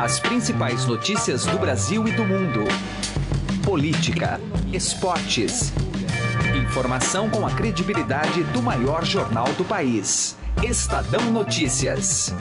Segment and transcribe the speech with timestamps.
[0.00, 2.60] As principais notícias do Brasil e do mundo.
[3.64, 4.40] Política,
[4.72, 5.72] esportes.
[6.56, 10.36] Informação com a credibilidade do maior jornal do país.
[10.62, 12.32] Estadão Notícias.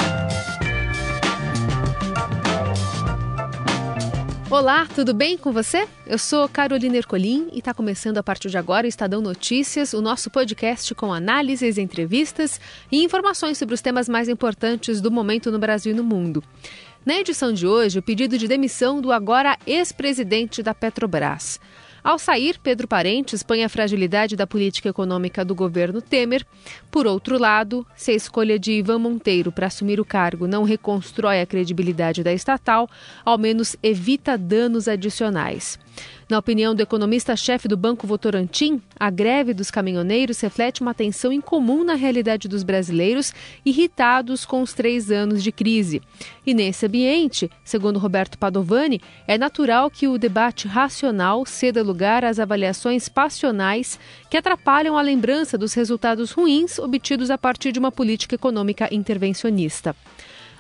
[4.50, 5.88] Olá, tudo bem com você?
[6.06, 10.02] Eu sou Carolina Ercolim e está começando a partir de agora o Estadão Notícias, o
[10.02, 15.60] nosso podcast com análises, entrevistas e informações sobre os temas mais importantes do momento no
[15.60, 16.42] Brasil e no mundo.
[17.08, 21.58] Na edição de hoje, o pedido de demissão do agora ex-presidente da Petrobras.
[22.04, 26.46] Ao sair, Pedro Parente expõe a fragilidade da política econômica do governo Temer.
[26.92, 31.40] Por outro lado, se a escolha de Ivan Monteiro para assumir o cargo não reconstrói
[31.40, 32.90] a credibilidade da estatal,
[33.24, 35.80] ao menos evita danos adicionais.
[36.30, 41.86] Na opinião do economista-chefe do Banco Votorantim, a greve dos caminhoneiros reflete uma tensão incomum
[41.86, 43.34] na realidade dos brasileiros
[43.66, 46.02] irritados com os três anos de crise.
[46.46, 52.40] E nesse ambiente, segundo Roberto Padovani, é natural que o debate racional ceda lugar às
[52.40, 53.98] avaliações passionais
[54.30, 59.96] que atrapalham a lembrança dos resultados ruins obtidos a partir de uma política econômica intervencionista.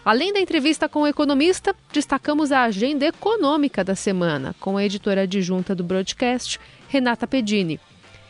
[0.07, 5.23] Além da entrevista com o economista, destacamos a agenda econômica da semana, com a editora
[5.23, 7.77] adjunta do broadcast, Renata Pedini.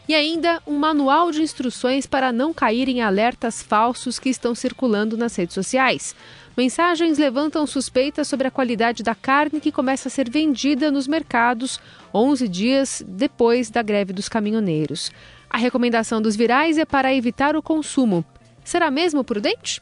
[0.09, 5.15] E ainda um manual de instruções para não cair em alertas falsos que estão circulando
[5.15, 6.15] nas redes sociais.
[6.57, 11.79] Mensagens levantam suspeitas sobre a qualidade da carne que começa a ser vendida nos mercados
[12.11, 15.11] 11 dias depois da greve dos caminhoneiros.
[15.47, 18.25] A recomendação dos virais é para evitar o consumo.
[18.63, 19.79] Será mesmo prudente?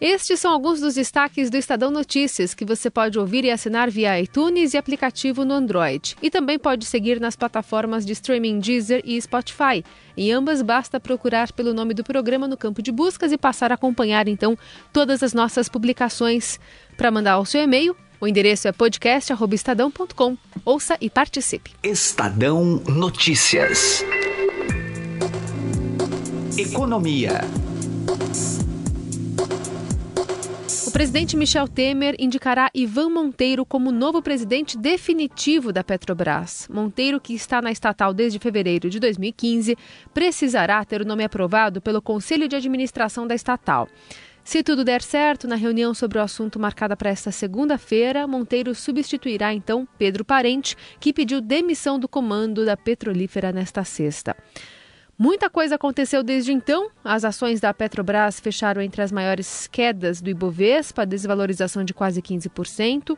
[0.00, 4.20] Estes são alguns dos destaques do Estadão Notícias que você pode ouvir e assinar via
[4.20, 6.16] iTunes e aplicativo no Android.
[6.20, 9.84] E também pode seguir nas plataformas de streaming Deezer e Spotify.
[10.16, 13.76] Em ambas basta procurar pelo nome do programa no campo de buscas e passar a
[13.76, 14.58] acompanhar então
[14.92, 16.58] todas as nossas publicações.
[16.96, 20.36] Para mandar o seu e-mail, o endereço é podcast@estadão.com.
[20.64, 21.70] Ouça e participe.
[21.82, 24.04] Estadão Notícias.
[26.56, 27.40] Economia.
[30.94, 36.68] Presidente Michel Temer indicará Ivan Monteiro como novo presidente definitivo da Petrobras.
[36.72, 39.76] Monteiro, que está na estatal desde fevereiro de 2015,
[40.14, 43.88] precisará ter o nome aprovado pelo Conselho de Administração da estatal.
[44.44, 49.52] Se tudo der certo, na reunião sobre o assunto marcada para esta segunda-feira, Monteiro substituirá
[49.52, 54.36] então Pedro Parente, que pediu demissão do comando da petrolífera nesta sexta.
[55.16, 56.90] Muita coisa aconteceu desde então.
[57.04, 63.16] As ações da Petrobras fecharam entre as maiores quedas do Ibovespa, desvalorização de quase 15%.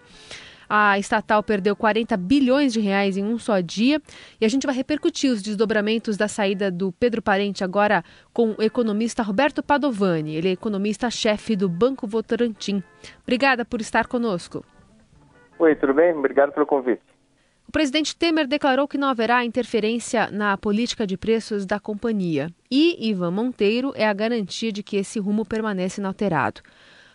[0.68, 4.00] A estatal perdeu 40 bilhões de reais em um só dia.
[4.38, 8.62] E a gente vai repercutir os desdobramentos da saída do Pedro Parente agora com o
[8.62, 10.34] economista Roberto Padovani.
[10.34, 12.82] Ele é economista-chefe do Banco Votorantim.
[13.22, 14.64] Obrigada por estar conosco.
[15.58, 16.12] Oi, tudo bem?
[16.12, 17.15] Obrigado pelo convite.
[17.68, 22.48] O presidente Temer declarou que não haverá interferência na política de preços da companhia.
[22.70, 26.62] E Ivan Monteiro é a garantia de que esse rumo permanece inalterado.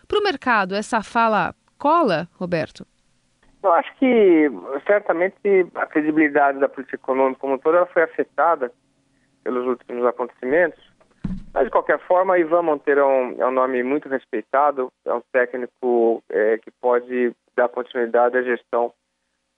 [0.06, 2.86] Para o mercado, essa fala cola, Roberto?
[3.62, 4.50] Eu acho que
[4.86, 8.70] certamente a credibilidade da política econômica como toda foi afetada
[9.42, 10.80] pelos últimos acontecimentos.
[11.54, 15.22] Mas, de qualquer forma, Ivan Monteiro é um, é um nome muito respeitado, é um
[15.32, 18.92] técnico é, que pode dar continuidade à gestão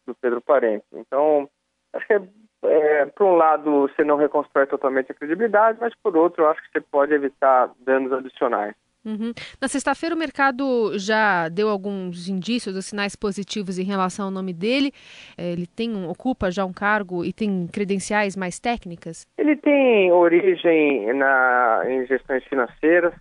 [0.07, 0.85] do Pedro Parente.
[0.93, 1.49] Então,
[1.93, 2.23] acho que, é,
[2.65, 6.71] é, por um lado, você não reconstrói totalmente a credibilidade, mas, por outro, acho que
[6.73, 8.75] você pode evitar danos adicionais.
[9.05, 9.35] Uhum.
[9.61, 14.55] Na sexta-feira o mercado já deu alguns indícios, os sinais positivos em relação ao nome
[14.55, 14.93] dele.
[15.37, 19.27] É, ele tem ocupa já um cargo e tem credenciais mais técnicas?
[19.37, 23.13] Ele tem origem na, em gestões financeiras,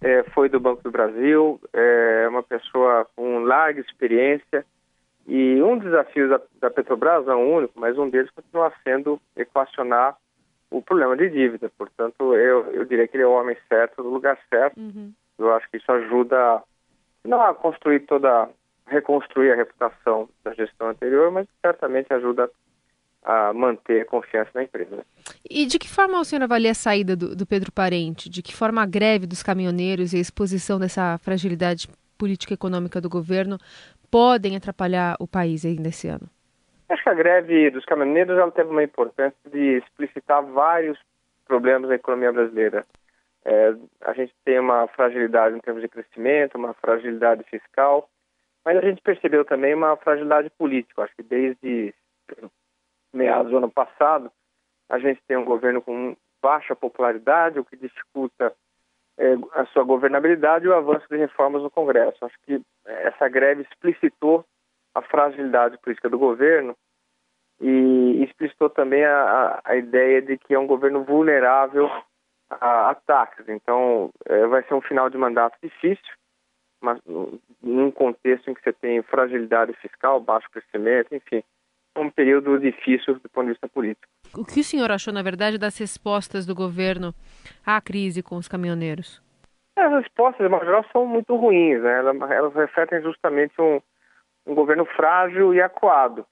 [0.00, 4.64] é, foi do Banco do Brasil, é uma pessoa com larga experiência,
[5.28, 9.20] e um dos desafios da, da Petrobras, não o único, mas um deles continua sendo
[9.36, 10.16] equacionar
[10.70, 11.70] o problema de dívida.
[11.76, 14.80] Portanto, eu, eu diria que ele é o homem certo no lugar certo.
[14.80, 15.12] Uhum.
[15.38, 16.62] Eu acho que isso ajuda
[17.22, 18.48] não a construir toda,
[18.86, 22.50] reconstruir a reputação da gestão anterior, mas certamente ajuda
[23.22, 25.04] a manter a confiança na empresa.
[25.48, 28.30] E de que forma o senhor avalia a saída do, do Pedro Parente?
[28.30, 31.86] De que forma a greve dos caminhoneiros e a exposição dessa fragilidade
[32.16, 33.58] política econômica do governo
[34.10, 36.28] podem atrapalhar o país ainda esse ano?
[36.88, 40.98] Acho que a greve dos caminhoneiros ela teve uma importância de explicitar vários
[41.46, 42.86] problemas da economia brasileira.
[43.44, 48.08] É, a gente tem uma fragilidade em termos de crescimento, uma fragilidade fiscal,
[48.64, 51.02] mas a gente percebeu também uma fragilidade política.
[51.02, 51.94] Acho que desde
[53.12, 54.30] meados do ano passado,
[54.88, 58.54] a gente tem um governo com baixa popularidade, o que dificulta
[59.52, 62.24] a sua governabilidade e o avanço de reformas no Congresso.
[62.24, 64.44] Acho que essa greve explicitou
[64.94, 66.76] a fragilidade política do governo
[67.60, 71.90] e explicitou também a, a ideia de que é um governo vulnerável
[72.50, 73.48] a ataques.
[73.48, 76.14] Então, é, vai ser um final de mandato difícil,
[76.80, 77.00] mas
[77.60, 81.42] num contexto em que você tem fragilidade fiscal, baixo crescimento, enfim,
[81.96, 84.06] um período difícil do ponto de vista político.
[84.36, 87.14] O que o senhor achou, na verdade, das respostas do governo
[87.64, 89.22] à crise com os caminhoneiros?
[89.76, 91.82] As respostas, de geral, são muito ruins.
[91.82, 91.98] Né?
[91.98, 93.80] Elas, refletem justamente um,
[94.46, 96.26] um governo frágil e acuado.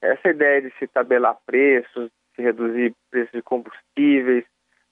[0.00, 4.44] Essa ideia de se tabelar preços, de reduzir preços de combustíveis,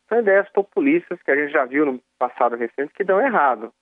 [0.08, 3.72] são ideias populistas que a gente já viu no passado recente que dão errado.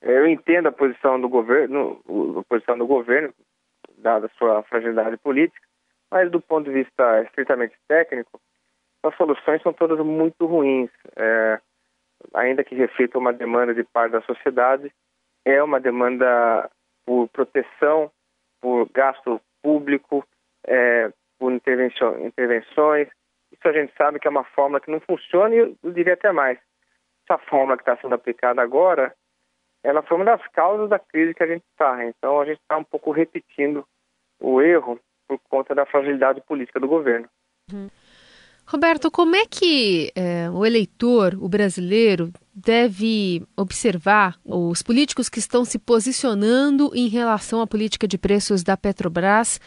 [0.00, 2.00] Eu entendo a posição do governo,
[2.38, 3.32] a posição do governo,
[3.98, 5.66] dada a sua fragilidade política,
[6.14, 8.40] mas do ponto de vista estritamente técnico,
[9.02, 10.88] as soluções são todas muito ruins.
[11.16, 11.60] É,
[12.32, 14.94] ainda que reflitam uma demanda de parte da sociedade,
[15.44, 16.70] é uma demanda
[17.04, 18.12] por proteção,
[18.60, 20.24] por gasto público,
[20.64, 23.08] é, por intervenções.
[23.50, 26.30] Isso a gente sabe que é uma fórmula que não funciona e eu diria até
[26.30, 26.60] mais.
[27.28, 29.12] Essa fórmula que está sendo aplicada agora,
[29.82, 32.04] ela foi uma das causas da crise que a gente está.
[32.04, 33.84] Então a gente está um pouco repetindo
[34.38, 37.28] o erro por conta da fragilidade política do governo.
[37.72, 37.88] Uhum.
[38.66, 45.64] Roberto, como é que é, o eleitor, o brasileiro, deve observar os políticos que estão
[45.64, 49.60] se posicionando em relação à política de preços da Petrobras,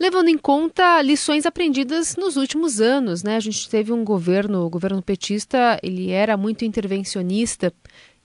[0.00, 3.36] levando em conta lições aprendidas nos últimos anos, né?
[3.36, 7.72] A gente teve um governo, o governo petista, ele era muito intervencionista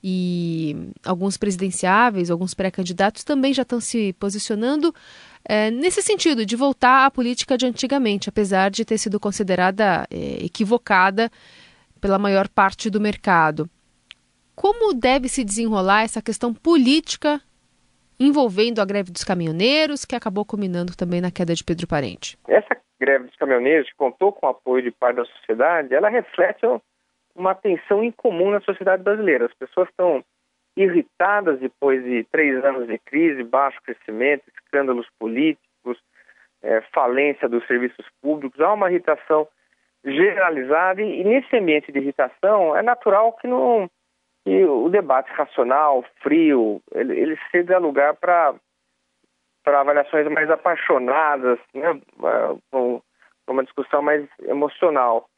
[0.02, 4.94] e alguns presidenciáveis, alguns pré-candidatos também já estão se posicionando
[5.46, 10.44] é, nesse sentido, de voltar à política de antigamente, apesar de ter sido considerada é,
[10.44, 11.30] equivocada
[12.00, 13.68] pela maior parte do mercado.
[14.54, 17.40] Como deve se desenrolar essa questão política
[18.18, 22.38] envolvendo a greve dos caminhoneiros, que acabou culminando também na queda de Pedro Parente?
[22.46, 26.64] Essa greve dos caminhoneiros, que contou com o apoio de parte da sociedade, ela reflete
[27.34, 29.46] uma tensão incomum na sociedade brasileira.
[29.46, 30.24] As pessoas estão
[30.76, 35.98] irritadas depois de três anos de crise, baixo crescimento, escândalos políticos,
[36.62, 38.60] é, falência dos serviços públicos.
[38.60, 39.46] Há uma irritação
[40.04, 43.88] generalizada e, e nesse ambiente de irritação é natural que, não,
[44.44, 48.54] que o debate racional, frio, ele, ele ceda lugar para
[49.66, 52.00] avaliações mais apaixonadas, né,
[52.70, 53.00] com
[53.48, 55.28] uma discussão mais emocional.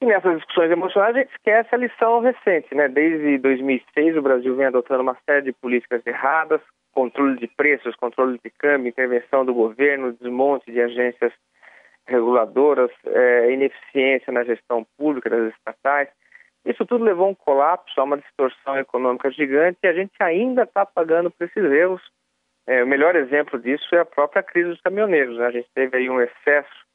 [0.00, 2.86] E nessas discussões emocionais a gente esquece a lição recente, né?
[2.88, 6.60] Desde 2006 o Brasil vem adotando uma série de políticas erradas,
[6.92, 11.32] controle de preços, controle de câmbio, intervenção do governo, desmonte de agências
[12.06, 16.08] reguladoras, é, ineficiência na gestão pública das estatais.
[16.64, 20.62] Isso tudo levou a um colapso, a uma distorção econômica gigante e a gente ainda
[20.62, 22.02] está pagando por esses erros.
[22.68, 25.38] É, o melhor exemplo disso é a própria crise dos caminhoneiros.
[25.38, 25.46] Né?
[25.46, 26.87] A gente teve aí um excesso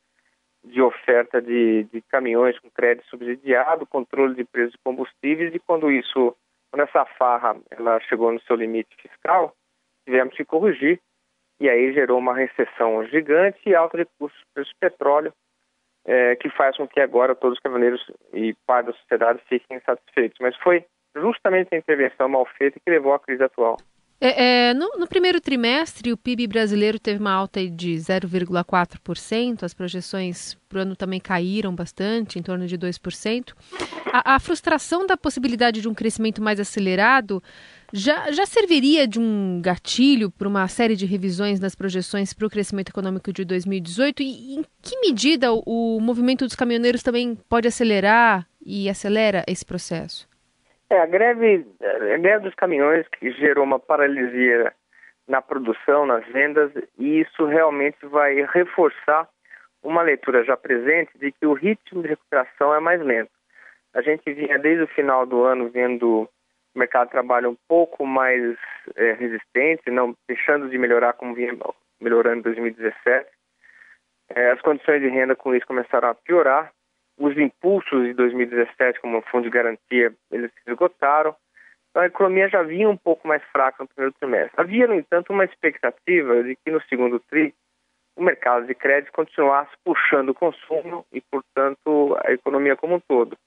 [0.64, 5.92] de oferta de, de caminhões com crédito subsidiado, controle de preços de combustíveis e quando
[5.92, 6.36] isso,
[6.72, 9.54] quando essa farra ela chegou no seu limite fiscal,
[10.06, 11.00] tivemos que corrigir
[11.60, 15.34] e aí gerou uma recessão gigante e alta de custos de petróleo,
[16.06, 20.38] é, que faz com que agora todos os caminhoneiros e parte da sociedade fiquem insatisfeitos.
[20.42, 23.78] Mas foi justamente a intervenção mal feita que levou à crise atual.
[24.26, 29.74] É, é, no, no, primeiro trimestre, o PIB brasileiro teve uma alta de 0,4%, as
[29.74, 33.54] projeções para o ano também caíram bastante, em torno de 2%.
[34.14, 37.44] A, a frustração da possibilidade de um crescimento mais acelerado
[37.92, 42.50] já, já serviria de um gatilho para uma série de revisões nas projeções para o
[42.50, 44.24] crescimento econômico de 2018?
[44.24, 49.66] E em que medida o, o movimento dos caminhoneiros também pode acelerar e acelera esse
[49.66, 50.32] processo?
[50.94, 54.72] É, a greve, a greve dos caminhões que gerou uma paralisia
[55.28, 59.28] na produção, nas vendas, e isso realmente vai reforçar
[59.82, 63.32] uma leitura já presente de que o ritmo de recuperação é mais lento.
[63.92, 66.30] A gente vinha desde o final do ano vendo
[66.76, 68.56] o mercado de trabalho um pouco mais
[68.96, 71.58] é, resistente, não deixando de melhorar como vinha
[72.00, 73.28] melhorando em 2017.
[74.30, 76.72] É, as condições de renda com isso começaram a piorar
[77.24, 81.34] os impulsos de 2017, como o fundo de garantia, eles se esgotaram.
[81.90, 84.54] Então a economia já vinha um pouco mais fraca no primeiro trimestre.
[84.58, 87.54] Havia, no entanto, uma expectativa de que no segundo tri
[88.18, 93.38] o mercado de crédito continuasse puxando o consumo e, portanto, a economia como um todo.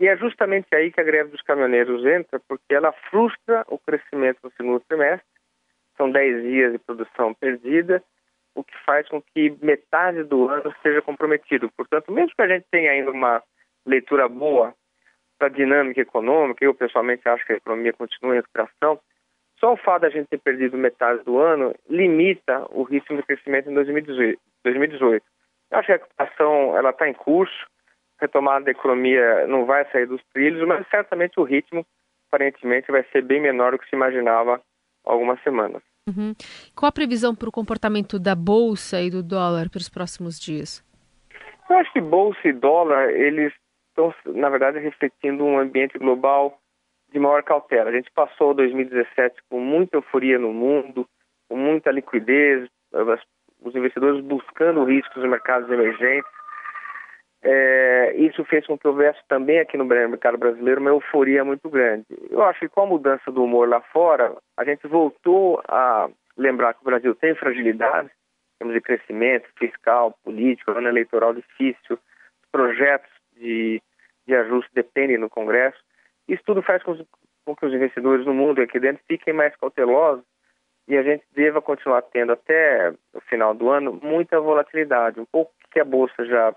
[0.00, 4.38] E é justamente aí que a greve dos caminhoneiros entra, porque ela frustra o crescimento
[4.42, 5.26] no segundo trimestre.
[5.98, 8.02] São 10 dias de produção perdida
[8.58, 11.70] o que faz com que metade do ano seja comprometido.
[11.76, 13.40] Portanto, mesmo que a gente tenha ainda uma
[13.86, 14.74] leitura boa
[15.38, 18.98] da dinâmica econômica, eu pessoalmente acho que a economia continua em recuperação,
[19.60, 23.70] Só o fato da gente ter perdido metade do ano limita o ritmo de crescimento
[23.70, 24.40] em 2018.
[24.64, 25.24] 2018.
[25.70, 27.66] Eu acho que a recuperação ela está em curso,
[28.18, 31.86] a retomada da economia não vai sair dos trilhos, mas certamente o ritmo
[32.28, 34.60] aparentemente vai ser bem menor do que se imaginava
[35.06, 35.82] há algumas semanas.
[36.08, 36.34] Uhum.
[36.74, 40.82] Qual a previsão para o comportamento da bolsa e do dólar para os próximos dias?
[41.68, 43.52] Eu acho que bolsa e dólar eles
[43.90, 46.58] estão, na verdade, refletindo um ambiente global
[47.12, 47.90] de maior cautela.
[47.90, 51.06] A gente passou 2017 com muita euforia no mundo,
[51.48, 52.68] com muita liquidez,
[53.60, 56.37] os investidores buscando riscos nos mercados emergentes.
[57.42, 62.04] É, isso fez com que houvesse também aqui no mercado brasileiro uma euforia muito grande.
[62.30, 66.74] Eu acho que com a mudança do humor lá fora, a gente voltou a lembrar
[66.74, 68.10] que o Brasil tem fragilidades,
[68.58, 71.98] temos de crescimento fiscal, político, ano eleitoral difícil,
[72.50, 73.80] projetos de,
[74.26, 75.78] de ajuste dependem do Congresso.
[76.26, 76.96] Isso tudo faz com,
[77.44, 80.24] com que os investidores no mundo aqui dentro fiquem mais cautelosos
[80.88, 85.20] e a gente deva continuar tendo até o final do ano muita volatilidade.
[85.20, 86.54] Um pouco que a bolsa já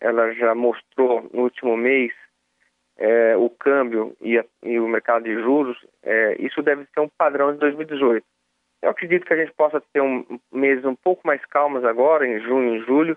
[0.00, 2.12] ela já mostrou no último mês
[2.96, 7.08] é, o câmbio e, a, e, o mercado de juros, é, isso deve ser um
[7.08, 8.24] padrão de 2018.
[8.82, 12.40] Eu acredito que a gente possa ter um, meses um pouco mais calmos agora, em
[12.40, 13.16] junho e julho,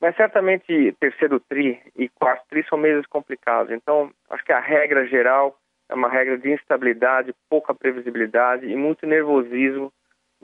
[0.00, 3.72] mas certamente terceiro tri e quarto tri são meses complicados.
[3.72, 5.56] Então, acho que a regra geral
[5.88, 9.92] é uma regra de instabilidade, pouca previsibilidade e muito nervosismo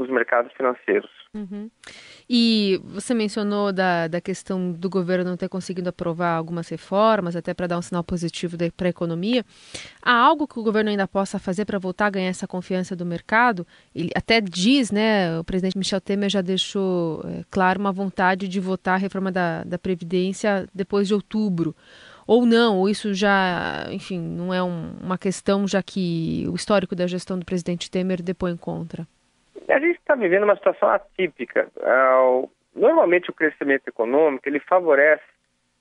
[0.01, 1.11] nos mercados financeiros.
[1.33, 1.71] Uhum.
[2.29, 7.53] E você mencionou da, da questão do governo não ter conseguido aprovar algumas reformas, até
[7.53, 9.45] para dar um sinal positivo para a economia.
[10.03, 13.05] Há algo que o governo ainda possa fazer para voltar a ganhar essa confiança do
[13.05, 13.67] mercado?
[13.95, 18.59] Ele até diz, né, o presidente Michel Temer já deixou é, claro uma vontade de
[18.59, 21.77] votar a reforma da, da Previdência depois de outubro
[22.27, 26.95] ou não, ou isso já, enfim, não é um, uma questão já que o histórico
[26.95, 29.07] da gestão do presidente Temer depõe contra?
[29.71, 31.69] A gente está vivendo uma situação atípica.
[31.81, 35.23] É, normalmente o crescimento econômico ele favorece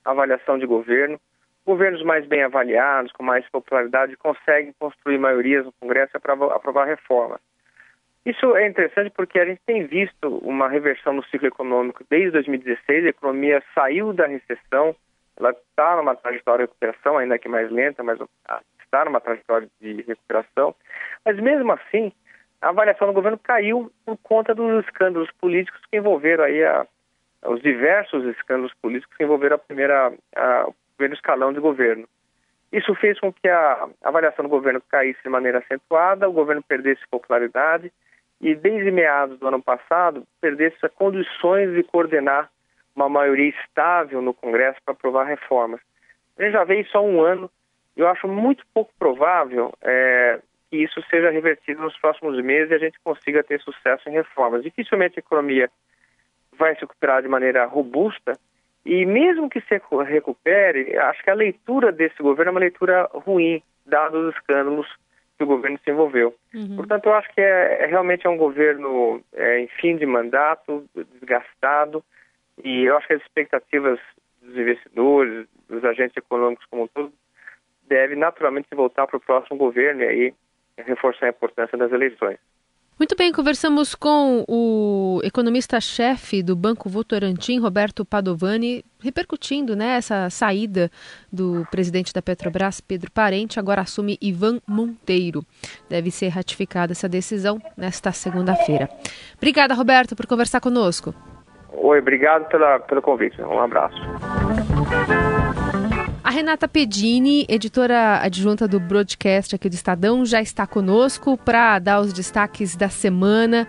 [0.06, 1.20] a avaliação de governo.
[1.66, 7.40] Governos mais bem avaliados, com mais popularidade, conseguem construir maiorias no Congresso para aprovar reformas.
[8.26, 13.06] Isso é interessante porque a gente tem visto uma reversão no ciclo econômico desde 2016.
[13.06, 14.96] A economia saiu da recessão,
[15.38, 18.20] ela está numa trajetória de recuperação, ainda que mais lenta, mas
[18.84, 20.76] está numa trajetória de recuperação.
[21.26, 22.12] Mas mesmo assim,
[22.62, 26.86] a avaliação do governo caiu por conta dos escândalos políticos que envolveram aí a,
[27.46, 32.08] os diversos escândalos políticos que envolveram a primeira, a, o primeiro escalão de governo.
[32.72, 37.02] Isso fez com que a avaliação do governo caísse de maneira acentuada, o governo perdesse
[37.10, 37.92] popularidade
[38.40, 42.50] e, desde meados do ano passado, perdesse as condições de coordenar
[42.96, 45.80] uma maioria estável no Congresso para aprovar reformas.
[46.38, 47.50] Gente já veio só um ano,
[47.98, 50.40] eu acho muito pouco provável é,
[50.70, 54.64] que isso seja revertido nos próximos meses e a gente consiga ter sucesso em reformas.
[54.64, 55.70] Dificilmente a economia
[56.58, 58.34] vai se recuperar de maneira robusta
[58.86, 63.62] e mesmo que se recupere, acho que a leitura desse governo é uma leitura ruim,
[63.86, 64.88] dados os escândalos
[65.38, 66.36] que o governo se envolveu.
[66.54, 66.76] Uhum.
[66.76, 70.86] Portanto, eu acho que é, é realmente é um governo é, em fim de mandato,
[71.14, 72.04] desgastado,
[72.64, 74.00] e eu acho que as expectativas
[74.42, 77.14] dos investidores, dos agentes econômicos como um todo,
[77.88, 80.34] deve naturalmente se voltar para o próximo governo e aí
[80.84, 82.38] reforçar a importância das eleições.
[83.00, 90.92] Muito bem, conversamos com o economista-chefe do Banco Votorantim, Roberto Padovani, repercutindo né, essa saída
[91.32, 95.46] do presidente da Petrobras, Pedro Parente, agora assume Ivan Monteiro.
[95.90, 98.90] Deve ser ratificada essa decisão nesta segunda-feira.
[99.38, 101.16] Obrigada, Roberto, por conversar conosco.
[101.72, 103.42] Oi, obrigado pela, pelo convite.
[103.42, 103.96] Um abraço.
[106.30, 112.02] A Renata Pedini, editora adjunta do broadcast aqui do Estadão, já está conosco para dar
[112.02, 113.68] os destaques da semana,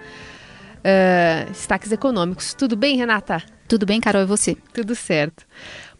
[0.80, 2.52] uh, destaques econômicos.
[2.52, 3.42] Tudo bem, Renata?
[3.66, 4.58] Tudo bem, Carol, e você?
[4.74, 5.46] Tudo certo.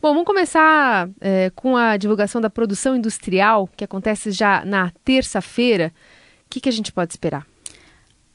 [0.03, 5.91] Bom, vamos começar é, com a divulgação da produção industrial, que acontece já na terça-feira.
[6.45, 7.47] O que, que a gente pode esperar?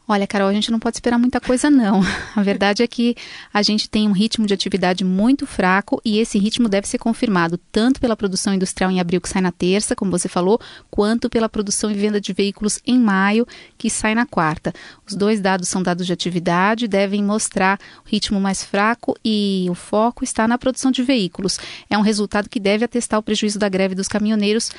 [0.08, 2.02] Olha, Carol, a gente não pode esperar muita coisa, não.
[2.36, 3.16] A verdade é que
[3.52, 7.58] a gente tem um ritmo de atividade muito fraco e esse ritmo deve ser confirmado
[7.72, 11.50] tanto pela produção industrial em abril, que sai na terça, como você falou, quanto pela
[11.50, 13.48] produção e venda de veículos em maio,
[13.80, 14.72] que sai na quarta.
[15.08, 19.74] Os dois dados são dados de atividade, devem mostrar o ritmo mais fraco e o
[19.74, 21.58] foco está na produção de veículos.
[21.90, 24.70] É um resultado que deve atestar o prejuízo da greve dos caminhoneiros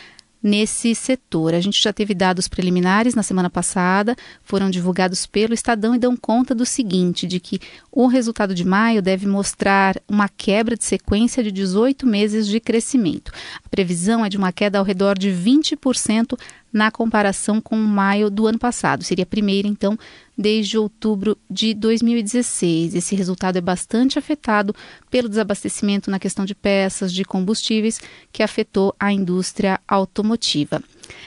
[0.46, 1.54] nesse setor.
[1.54, 6.16] A gente já teve dados preliminares na semana passada, foram divulgados pelo Estadão e dão
[6.16, 7.58] conta do seguinte, de que
[7.90, 13.32] o resultado de maio deve mostrar uma quebra de sequência de 18 meses de crescimento.
[13.64, 16.38] A previsão é de uma queda ao redor de 20%
[16.72, 19.02] na comparação com maio do ano passado.
[19.02, 19.98] Seria a primeira, então,
[20.36, 22.94] desde outubro de 2016.
[22.94, 24.74] Esse resultado é bastante afetado
[25.10, 30.82] pelo desabastecimento na questão de peças, de combustíveis, que afetou a indústria automotiva.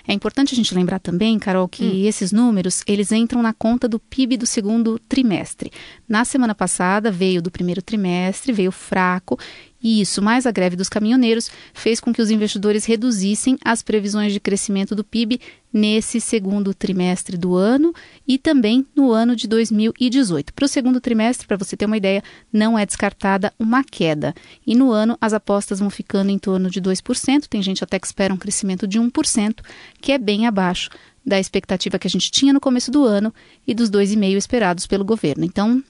[0.08, 2.06] É importante a gente lembrar também, Carol, que hum.
[2.06, 5.72] esses números eles entram na conta do PIB do segundo trimestre.
[6.08, 9.40] Na semana passada veio do primeiro trimestre, veio fraco
[9.82, 14.34] e isso, mais a greve dos caminhoneiros, fez com que os investidores reduzissem as previsões
[14.34, 15.40] de crescimento do PIB
[15.72, 17.94] nesse segundo trimestre do ano
[18.28, 20.54] e também no ano de 2018.
[20.54, 22.22] Para o segundo trimestre, para você ter uma ideia,
[22.52, 24.34] não é descartada uma queda.
[24.68, 28.08] E no ano, as apostas vão ficando em torno de 2%, tem gente até que
[28.08, 29.60] espera um crescimento de 1%,
[30.02, 30.90] que é bem abaixo
[31.26, 33.34] da expectativa que a gente tinha no começo do ano
[33.66, 35.46] e dos 2,5% esperados pelo governo.
[35.46, 35.82] Então,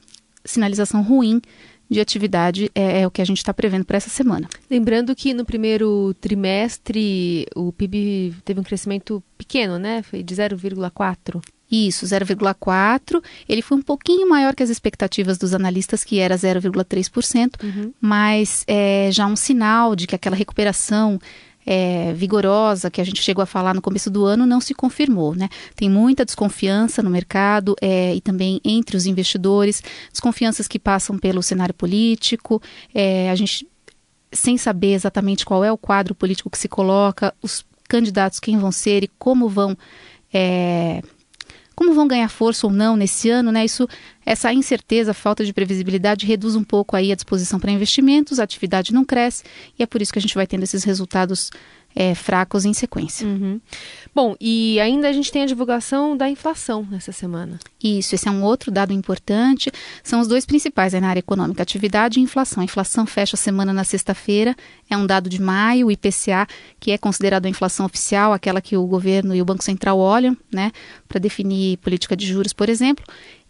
[0.43, 1.41] sinalização ruim
[1.89, 4.47] de atividade é, é o que a gente está prevendo para essa semana.
[4.69, 10.03] Lembrando que no primeiro trimestre o PIB teve um crescimento pequeno, né?
[10.03, 11.41] Foi de 0,4%.
[11.71, 13.23] Isso, 0,4.
[13.47, 17.93] Ele foi um pouquinho maior que as expectativas dos analistas, que era 0,3%, uhum.
[18.01, 21.19] mas é já um sinal de que aquela recuperação
[21.71, 25.35] é, vigorosa que a gente chegou a falar no começo do ano não se confirmou.
[25.35, 25.47] Né?
[25.75, 31.43] Tem muita desconfiança no mercado é, e também entre os investidores, desconfianças que passam pelo
[31.43, 32.59] cenário político.
[32.91, 33.67] É, a gente,
[34.33, 38.71] sem saber exatamente qual é o quadro político que se coloca, os candidatos quem vão
[38.71, 39.77] ser e como vão
[40.33, 41.03] é,
[41.79, 43.63] como vão ganhar força ou não nesse ano, né?
[43.63, 43.87] Isso,
[44.25, 48.93] essa incerteza, falta de previsibilidade reduz um pouco aí a disposição para investimentos, a atividade
[48.93, 49.45] não cresce
[49.79, 51.49] e é por isso que a gente vai tendo esses resultados
[51.95, 53.27] é, fracos em sequência.
[53.27, 53.59] Uhum.
[54.13, 57.59] Bom, e ainda a gente tem a divulgação da inflação nessa semana.
[57.83, 59.71] Isso, esse é um outro dado importante.
[60.03, 62.61] São os dois principais na área econômica, atividade e inflação.
[62.61, 64.55] A inflação fecha a semana na sexta-feira,
[64.89, 66.47] é um dado de maio, o IPCA,
[66.79, 70.35] que é considerado a inflação oficial, aquela que o governo e o Banco Central olham,
[70.51, 70.71] né,
[71.07, 73.05] para definir política de juros, por exemplo.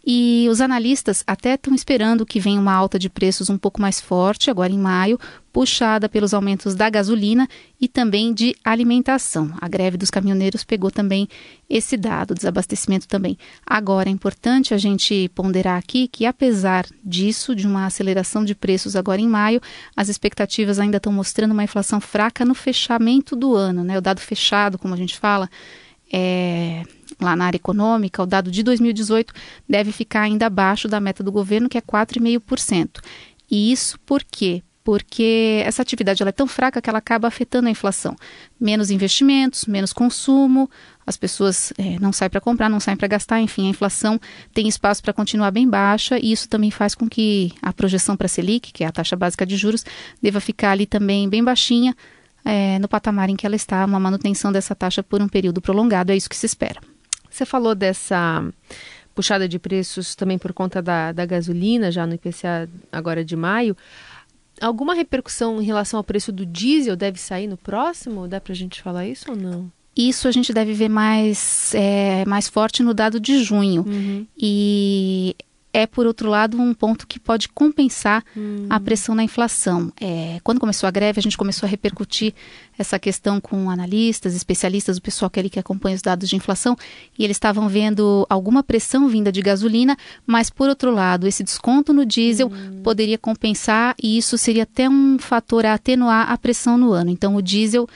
[0.06, 4.00] E os analistas até estão esperando que venha uma alta de preços um pouco mais
[4.00, 5.18] forte, agora em maio,
[5.52, 7.48] puxada pelos aumentos da gasolina
[7.80, 9.52] e também de alimentação.
[9.60, 11.28] A greve dos caminhoneiros pegou também
[11.68, 13.36] esse dado, desabastecimento também.
[13.66, 18.96] Agora, é importante a gente ponderar aqui que, apesar disso, de uma aceleração de preços
[18.96, 19.60] agora em maio,
[19.94, 23.98] as expectativas ainda estão mostrando uma inflação fraca no fechamento do ano, né?
[23.98, 25.50] O dado fechado, como a gente fala,
[26.12, 26.84] é,
[27.20, 29.32] lá na área econômica, o dado de 2018
[29.68, 33.00] deve ficar ainda abaixo da meta do governo, que é 4,5%.
[33.50, 34.62] E isso por quê?
[34.82, 38.16] Porque essa atividade ela é tão fraca que ela acaba afetando a inflação.
[38.58, 40.70] Menos investimentos, menos consumo,
[41.06, 44.18] as pessoas é, não saem para comprar, não saem para gastar, enfim, a inflação
[44.54, 48.26] tem espaço para continuar bem baixa e isso também faz com que a projeção para
[48.26, 49.84] a Selic, que é a taxa básica de juros,
[50.22, 51.94] deva ficar ali também bem baixinha,
[52.44, 56.12] é, no patamar em que ela está, uma manutenção dessa taxa por um período prolongado,
[56.12, 56.80] é isso que se espera.
[57.30, 58.44] Você falou dessa
[59.14, 63.76] puxada de preços também por conta da, da gasolina, já no IPCA agora de maio.
[64.60, 68.28] Alguma repercussão em relação ao preço do diesel deve sair no próximo?
[68.28, 69.70] Dá para a gente falar isso ou não?
[69.96, 73.84] Isso a gente deve ver mais, é, mais forte no dado de junho.
[73.86, 74.26] Uhum.
[74.36, 75.34] E
[75.72, 78.66] é, por outro lado, um ponto que pode compensar hum.
[78.68, 79.92] a pressão na inflação.
[80.00, 82.34] É, quando começou a greve, a gente começou a repercutir
[82.76, 86.76] essa questão com analistas, especialistas, o pessoal que, ali que acompanha os dados de inflação,
[87.18, 91.92] e eles estavam vendo alguma pressão vinda de gasolina, mas, por outro lado, esse desconto
[91.92, 92.80] no diesel hum.
[92.82, 97.10] poderia compensar e isso seria até um fator a atenuar a pressão no ano.
[97.10, 97.88] Então, o diesel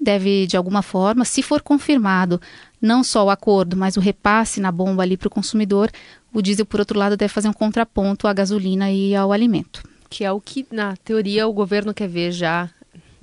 [0.00, 2.40] deve, de alguma forma, se for confirmado
[2.82, 5.90] não só o acordo, mas o repasse na bomba ali para o consumidor,
[6.34, 9.82] o diesel, por outro lado, deve fazer um contraponto à gasolina e ao alimento.
[10.10, 12.68] Que é o que, na teoria, o governo quer ver já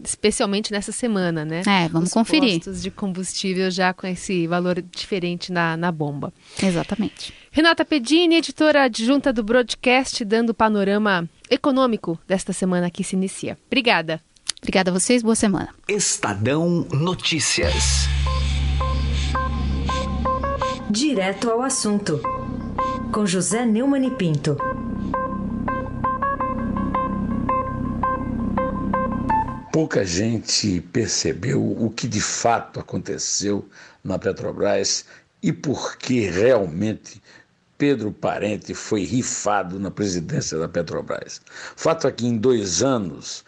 [0.03, 1.61] especialmente nessa semana, né?
[1.67, 2.55] É, vamos Os conferir.
[2.55, 6.33] Postos de combustível já com esse valor diferente na, na bomba.
[6.61, 7.33] Exatamente.
[7.51, 13.57] Renata Pedini, editora adjunta do Broadcast, dando o panorama econômico desta semana que se inicia.
[13.67, 14.21] Obrigada.
[14.59, 15.69] Obrigada a vocês, boa semana.
[15.87, 18.07] Estadão Notícias.
[20.91, 22.19] Direto ao assunto
[23.13, 24.57] com José Neumann e Pinto.
[29.71, 33.69] Pouca gente percebeu o que de fato aconteceu
[34.03, 35.05] na Petrobras
[35.43, 37.21] e por que realmente
[37.77, 41.39] Pedro Parente foi rifado na presidência da Petrobras.
[41.75, 43.45] Fato é que em dois anos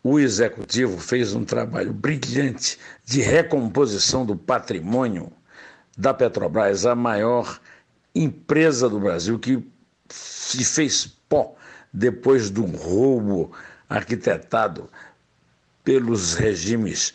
[0.00, 5.32] o executivo fez um trabalho brilhante de recomposição do patrimônio
[5.96, 7.60] da Petrobras, a maior
[8.14, 9.64] empresa do Brasil que
[10.08, 11.54] se fez pó
[11.92, 13.52] depois de um roubo
[13.88, 14.90] arquitetado
[15.82, 17.14] pelos regimes,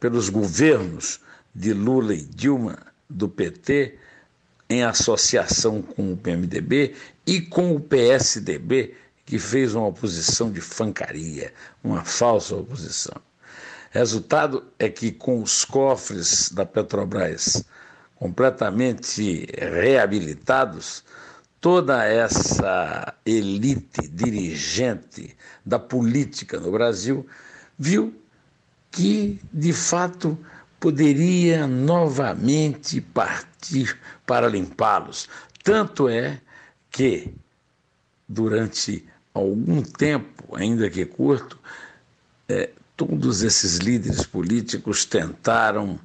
[0.00, 1.20] pelos governos
[1.54, 3.98] de Lula e Dilma do PT,
[4.68, 6.94] em associação com o PMDB
[7.26, 8.94] e com o PSDB,
[9.26, 13.16] que fez uma oposição de fancaria, uma falsa oposição.
[13.90, 17.64] Resultado é que, com os cofres da Petrobras
[18.24, 21.04] completamente reabilitados,
[21.60, 27.26] toda essa elite dirigente da política no Brasil
[27.78, 28.18] viu
[28.90, 30.38] que, de fato,
[30.80, 35.28] poderia novamente partir para limpá-los.
[35.62, 36.40] Tanto é
[36.90, 37.34] que,
[38.26, 41.58] durante algum tempo, ainda que curto,
[42.48, 46.00] é, todos esses líderes políticos tentaram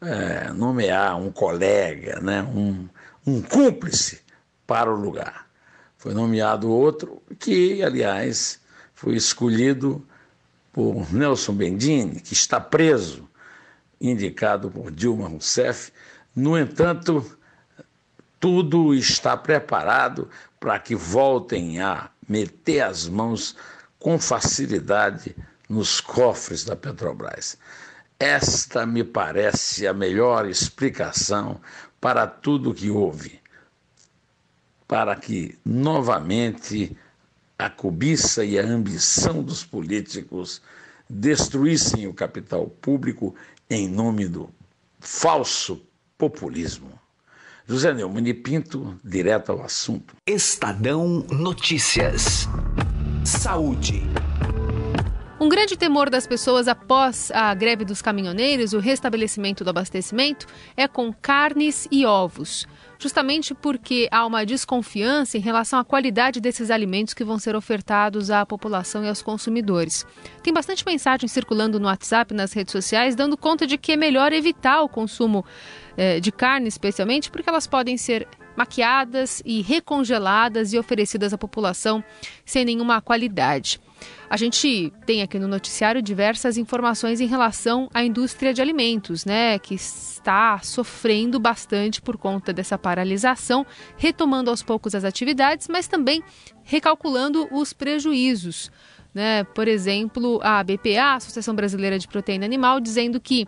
[0.00, 2.88] é, nomear um colega, né, um,
[3.26, 4.20] um cúmplice
[4.66, 5.46] para o lugar.
[5.96, 8.60] Foi nomeado outro que, aliás,
[8.94, 10.06] foi escolhido
[10.72, 13.28] por Nelson Bendini, que está preso,
[14.00, 15.92] indicado por Dilma Rousseff.
[16.34, 17.24] No entanto,
[18.38, 20.28] tudo está preparado
[20.60, 23.56] para que voltem a meter as mãos
[23.98, 25.34] com facilidade
[25.68, 27.56] nos cofres da Petrobras.
[28.18, 31.60] Esta me parece a melhor explicação
[32.00, 33.40] para tudo o que houve,
[34.86, 36.96] para que novamente
[37.58, 40.62] a cobiça e a ambição dos políticos
[41.08, 43.34] destruíssem o capital público
[43.68, 44.50] em nome do
[45.00, 45.82] falso
[46.16, 46.98] populismo.
[47.66, 50.14] José Neumann Pinto, direto ao assunto.
[50.26, 52.46] Estadão Notícias.
[53.24, 54.02] Saúde.
[55.40, 60.86] Um grande temor das pessoas após a greve dos caminhoneiros, o restabelecimento do abastecimento, é
[60.86, 62.68] com carnes e ovos.
[63.00, 68.30] Justamente porque há uma desconfiança em relação à qualidade desses alimentos que vão ser ofertados
[68.30, 70.06] à população e aos consumidores.
[70.40, 74.32] Tem bastante mensagem circulando no WhatsApp nas redes sociais dando conta de que é melhor
[74.32, 75.44] evitar o consumo
[75.96, 82.02] eh, de carne, especialmente porque elas podem ser maquiadas e recongeladas e oferecidas à população
[82.44, 83.80] sem nenhuma qualidade.
[84.28, 89.58] A gente tem aqui no noticiário diversas informações em relação à indústria de alimentos, né,
[89.58, 96.22] que está sofrendo bastante por conta dessa paralisação, retomando aos poucos as atividades, mas também
[96.64, 98.70] recalculando os prejuízos.
[99.14, 99.44] Né?
[99.44, 103.46] Por exemplo, a BPA, Associação Brasileira de Proteína Animal, dizendo que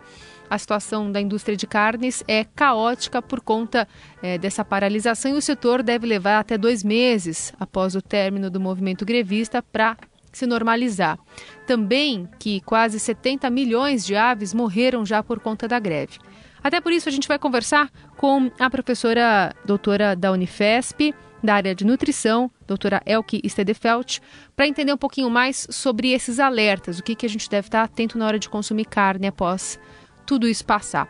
[0.49, 3.85] a situação da indústria de carnes é caótica por conta
[4.21, 8.59] é, dessa paralisação e o setor deve levar até dois meses após o término do
[8.59, 9.97] movimento grevista para
[10.37, 11.17] se normalizar.
[11.65, 16.19] Também que quase 70 milhões de aves morreram já por conta da greve.
[16.63, 21.75] Até por isso a gente vai conversar com a professora doutora da Unifesp, da área
[21.75, 24.21] de nutrição, doutora Elke Stedefeld,
[24.55, 27.83] para entender um pouquinho mais sobre esses alertas, o que, que a gente deve estar
[27.83, 29.79] atento na hora de consumir carne após
[30.25, 31.07] tudo isso passar.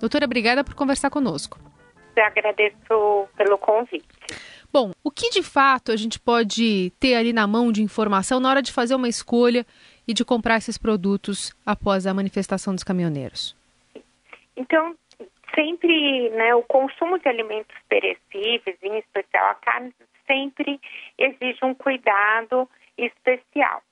[0.00, 1.58] Doutora, obrigada por conversar conosco.
[2.16, 4.06] Eu agradeço pelo convite.
[4.72, 8.48] Bom, o que de fato a gente pode ter ali na mão de informação na
[8.48, 9.66] hora de fazer uma escolha
[10.06, 13.56] e de comprar esses produtos após a manifestação dos caminhoneiros?
[14.56, 14.94] Então,
[15.54, 19.92] sempre, né, o consumo de alimentos perecíveis, em especial a carne,
[20.26, 20.80] sempre
[21.18, 23.82] exige um cuidado especial.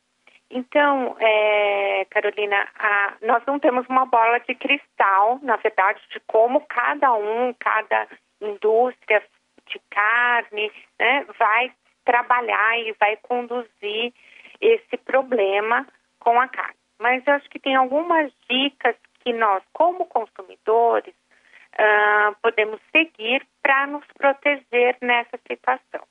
[0.50, 6.60] Então, é, Carolina, a, nós não temos uma bola de cristal, na verdade, de como
[6.62, 8.08] cada um, cada
[8.40, 9.22] indústria
[9.68, 11.72] de carne, né, vai
[12.04, 14.12] trabalhar e vai conduzir
[14.61, 15.87] esse problema
[16.18, 16.74] com a carne.
[16.98, 21.14] Mas eu acho que tem algumas dicas que nós, como consumidores,
[21.74, 26.02] uh, podemos seguir para nos proteger nessa situação.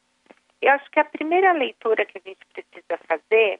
[0.61, 3.59] Eu acho que a primeira leitura que a gente precisa fazer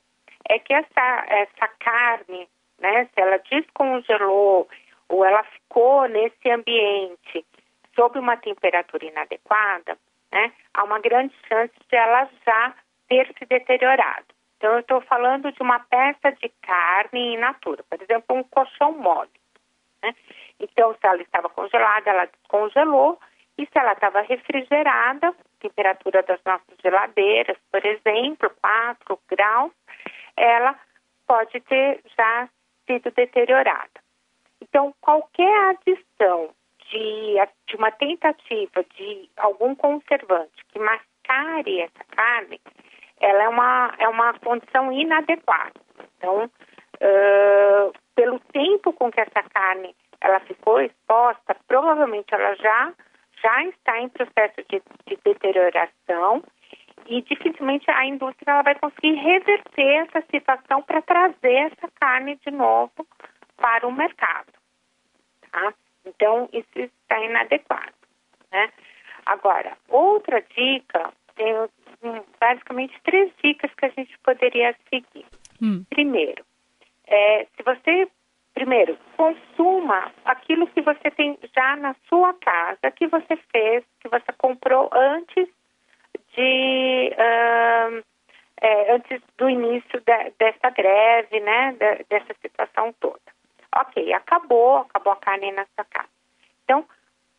[0.50, 2.48] é que essa, essa carne,
[2.80, 4.68] né, se ela descongelou
[5.10, 7.46] ou ela ficou nesse ambiente
[7.98, 9.98] sob uma temperatura inadequada,
[10.32, 12.76] né, há uma grande chance de ela já
[13.10, 14.28] ter se deteriorado.
[14.58, 18.92] Então, eu estou falando de uma peça de carne in natura, por exemplo, um colchão
[18.92, 19.30] mole.
[20.02, 20.16] Né?
[20.60, 23.20] Então, se ela estava congelada, ela descongelou,
[23.58, 29.72] e se ela estava refrigerada, temperatura das nossas geladeiras, por exemplo, 4 graus,
[30.36, 30.80] ela
[31.26, 32.48] pode ter já
[32.86, 34.00] sido deteriorada.
[34.62, 36.50] Então, qualquer adição
[36.92, 37.36] de,
[37.68, 42.60] de uma tentativa de algum conservante que mascare essa carne,
[43.20, 45.74] ela é uma, é uma condição inadequada.
[46.18, 52.94] Então, uh, pelo tempo com que essa carne ela ficou exposta, provavelmente ela já,
[53.42, 56.44] já está em processo de, de deterioração
[57.06, 62.52] e dificilmente a indústria ela vai conseguir reverter essa situação para trazer essa carne de
[62.52, 63.08] novo
[63.56, 64.52] para o mercado.
[65.52, 65.74] Tá?
[66.08, 67.94] Então, isso está inadequado.
[68.52, 68.70] Né?
[69.26, 71.54] Agora, outra dica, tem
[72.40, 75.26] basicamente três dicas que a gente poderia seguir.
[75.62, 75.84] Hum.
[75.90, 76.44] Primeiro,
[77.08, 78.08] é, se você
[78.54, 84.32] primeiro consuma aquilo que você tem já na sua casa, que você fez, que você
[84.36, 85.48] comprou antes
[86.36, 88.04] de uh,
[88.60, 93.37] é, antes do início de, dessa greve, né, de, dessa situação toda.
[93.80, 96.10] Ok, acabou, acabou a carne na sua casa.
[96.64, 96.86] Então,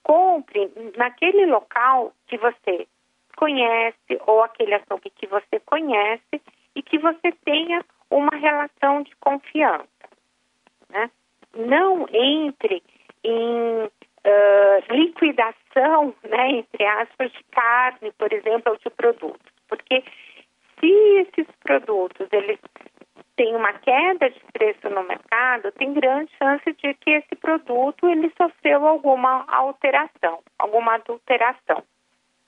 [0.05, 2.87] compre naquele local que você
[3.37, 6.41] conhece ou aquele açougue que você conhece
[6.75, 9.89] e que você tenha uma relação de confiança.
[10.89, 11.11] Né?
[11.55, 12.83] Não entre
[13.25, 20.05] em uh, liquidação, né, entre aspas, de carne, por exemplo, ou de produtos, porque
[20.79, 22.59] se esses produtos eles
[23.39, 28.33] têm uma queda de preço no mercado, tem grande chance de que esse produto ele
[28.37, 31.85] sofreu alguma alteração, alguma adulteração.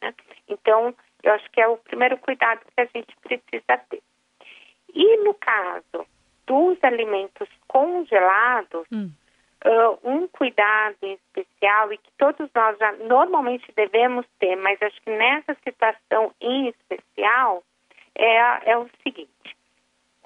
[0.02, 0.12] Né?
[0.48, 4.02] Então, eu acho que é o primeiro cuidado que a gente precisa ter.
[4.92, 6.04] E no caso
[6.44, 9.12] dos alimentos congelados, hum.
[9.64, 15.10] uh, um cuidado especial e que todos nós já normalmente devemos ter, mas acho que
[15.10, 17.62] nessa situação em especial,
[18.16, 19.59] é, é o seguinte: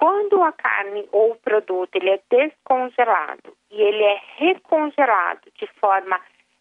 [0.05, 6.21] quando a carne ou o produto ele é descongelado e ele é recongelado de forma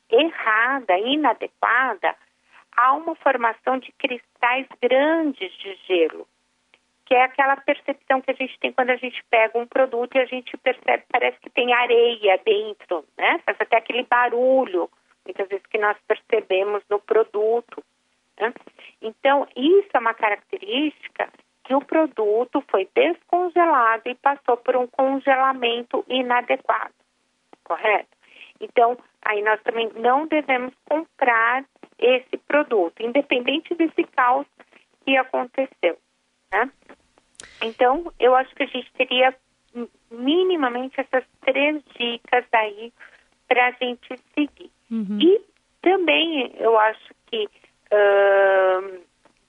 [0.10, 2.16] errada, inadequada,
[2.72, 6.26] há uma formação de cristais grandes de gelo,
[7.06, 10.22] que é aquela percepção que a gente tem quando a gente pega um produto e
[10.22, 13.42] a gente percebe, parece que tem areia dentro, né?
[13.46, 14.90] Faz até aquele barulho,
[15.26, 17.84] muitas vezes que nós percebemos no produto.
[18.40, 18.54] Né?
[19.02, 21.30] Então, isso é uma característica
[21.64, 26.94] que o produto foi descongelado e passou por um congelamento inadequado,
[27.64, 28.10] correto?
[28.60, 31.66] Então, aí nós também não devemos comprar
[31.98, 34.46] esse produto, independente desse caos
[35.06, 35.98] que aconteceu,
[36.52, 36.70] né?
[37.62, 39.36] Então, eu acho que a gente teria
[40.12, 42.94] minimamente essas três dicas aí
[43.48, 44.72] para a gente seguir.
[44.92, 45.20] Uhum.
[45.20, 45.42] E
[45.82, 49.02] também eu acho que uh,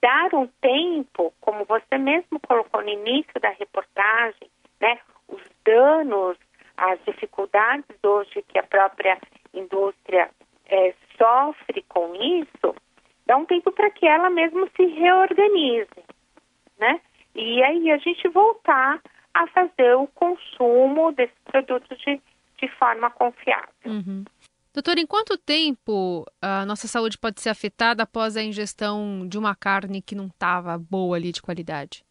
[0.05, 4.47] dar um tempo, como você mesmo colocou no início da reportagem,
[4.79, 6.37] né, os danos,
[6.77, 9.17] as dificuldades hoje que a própria
[9.51, 10.29] indústria
[10.67, 12.75] é, sofre com isso,
[13.25, 16.03] dá um tempo para que ela mesmo se reorganize,
[16.77, 17.01] né?
[17.33, 19.01] E aí a gente voltar
[19.33, 22.21] a fazer o consumo desses produtos de,
[22.61, 23.73] de forma confiável.
[23.85, 24.23] Uhum.
[24.75, 29.55] Doutor, em quanto tempo a nossa saúde pode ser afetada após a ingestão de uma
[29.55, 32.03] carne que não estava boa ali de qualidade?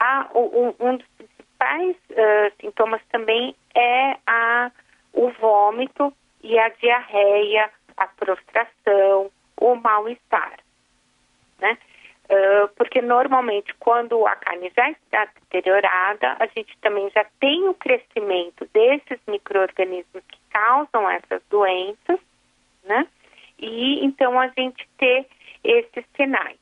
[0.00, 4.72] Ah, um, um dos principais uh, sintomas também é a,
[5.12, 10.58] o vômito e a diarreia, a prostração, o mal-estar,
[11.60, 11.78] né?
[12.30, 17.74] Uh, porque normalmente quando a carne já está deteriorada, a gente também já tem o
[17.74, 22.20] crescimento desses micro-organismos que causam essas doenças,
[22.84, 23.06] né?
[23.58, 25.26] E então a gente ter
[25.64, 26.58] esses sinais.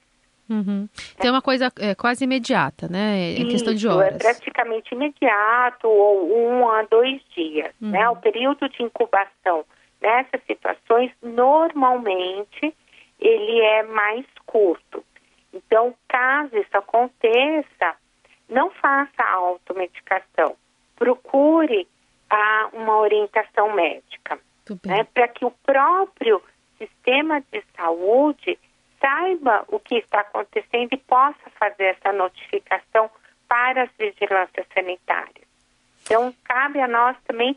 [0.48, 0.88] Uhum.
[1.14, 3.32] Então é uma coisa é, quase imediata, né?
[3.32, 4.14] É questão de horas.
[4.14, 7.90] É praticamente imediato ou um a dois dias, uhum.
[7.90, 8.08] né?
[8.08, 9.64] O período de incubação
[10.00, 12.72] nessas situações normalmente
[13.18, 15.02] ele é mais curto.
[15.56, 17.96] Então, caso isso aconteça,
[18.48, 20.56] não faça automedicação.
[20.96, 21.88] Procure
[22.28, 24.38] a uma orientação médica,
[24.84, 26.42] né, para que o próprio
[26.78, 28.58] sistema de saúde
[29.00, 33.10] saiba o que está acontecendo e possa fazer essa notificação
[33.48, 35.46] para as vigilâncias sanitárias.
[36.02, 37.56] Então, cabe a nós também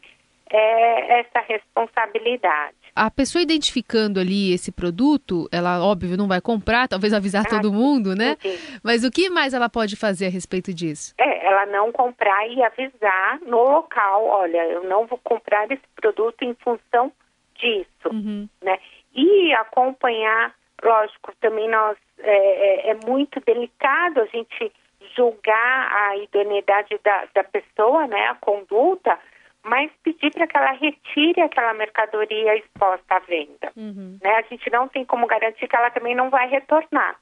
[0.51, 2.75] é, essa responsabilidade.
[2.95, 7.71] A pessoa identificando ali esse produto, ela, óbvio, não vai comprar, talvez avisar ah, todo
[7.71, 8.35] mundo, né?
[8.39, 8.79] Sim.
[8.83, 11.13] Mas o que mais ela pode fazer a respeito disso?
[11.17, 16.43] É, ela não comprar e avisar no local, olha, eu não vou comprar esse produto
[16.43, 17.11] em função
[17.55, 18.47] disso, uhum.
[18.61, 18.77] né?
[19.13, 24.71] E acompanhar, lógico, também nós é, é, é muito delicado a gente
[25.15, 29.17] julgar a idoneidade da, da pessoa, né, a conduta,
[29.69, 33.71] mas pedir para que ela retire aquela mercadoria exposta à venda.
[33.75, 34.17] Uhum.
[34.19, 34.35] Né?
[34.35, 37.19] A gente não tem como garantir que ela também não vai retornar,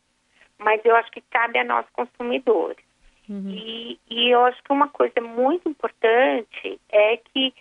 [0.58, 2.86] mas eu acho que cabe a nós consumidores.
[3.30, 3.50] Uhum.
[3.50, 7.54] E, e eu acho que uma coisa muito importante é que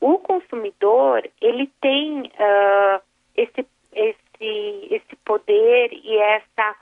[0.00, 3.00] o consumidor ele tem uh,
[3.36, 6.74] esse, esse, esse poder e essa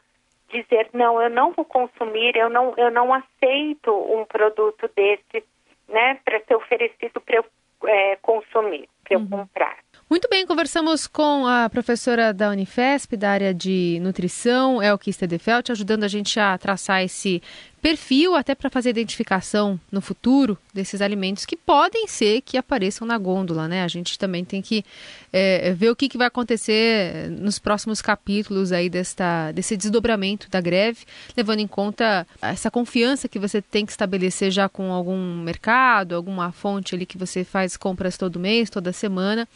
[0.48, 5.44] dizer não, eu não vou consumir, eu não, eu não aceito um produto desse
[5.90, 7.44] né, para ser oferecido para eu
[7.88, 9.28] é, consumir, para eu uhum.
[9.28, 9.78] comprar.
[10.08, 16.02] Muito bem, conversamos com a professora da Unifesp, da área de nutrição, Elke Stedefeld, ajudando
[16.02, 17.40] a gente a traçar esse
[17.80, 23.16] perfil até para fazer identificação no futuro desses alimentos que podem ser que apareçam na
[23.16, 23.82] gôndola, né?
[23.82, 24.84] A gente também tem que
[25.32, 30.60] é, ver o que, que vai acontecer nos próximos capítulos aí desta, desse desdobramento da
[30.60, 31.04] greve,
[31.36, 36.52] levando em conta essa confiança que você tem que estabelecer já com algum mercado, alguma
[36.52, 39.48] fonte ali que você faz compras todo mês, toda semana,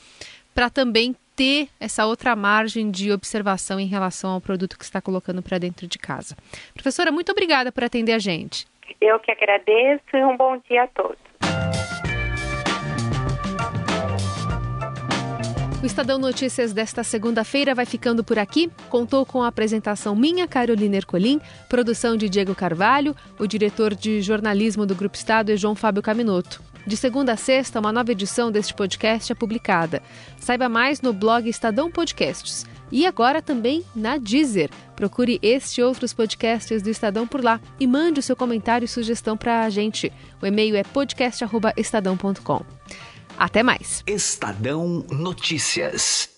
[0.54, 5.42] para também ter essa outra margem de observação em relação ao produto que está colocando
[5.42, 6.36] para dentro de casa.
[6.72, 8.66] Professora, muito obrigada por atender a gente.
[9.00, 11.18] Eu que agradeço e um bom dia a todos.
[15.84, 18.70] O Estadão Notícias desta segunda-feira vai ficando por aqui.
[18.88, 24.86] Contou com a apresentação minha, Carolina Ercolim, produção de Diego Carvalho, o diretor de jornalismo
[24.86, 26.62] do Grupo Estado é João Fábio Caminoto.
[26.86, 30.02] De segunda a sexta, uma nova edição deste podcast é publicada.
[30.38, 32.66] Saiba mais no blog Estadão Podcasts.
[32.92, 34.70] E agora também na Deezer.
[34.94, 38.88] Procure este e outros podcasts do Estadão por lá e mande o seu comentário e
[38.88, 40.12] sugestão para a gente.
[40.40, 42.64] O e-mail é podcast.estadão.com.
[43.36, 44.04] Até mais.
[44.06, 46.33] Estadão Notícias.